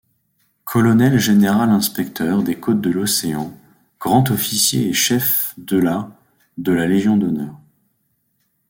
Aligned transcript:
Colonel-général-inspecteur 0.65 2.41
des 2.41 2.59
côtes 2.59 2.81
de 2.81 2.89
l'Océan, 2.89 3.53
grand-officier 3.99 4.87
et 4.89 4.93
chef 4.93 5.53
de 5.59 5.77
la 5.77 6.09
de 6.57 6.73
la 6.73 6.87
légion 6.87 7.17
d'honneur. 7.17 7.55